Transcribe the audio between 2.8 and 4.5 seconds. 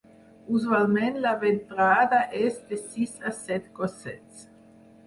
sis a set gossets.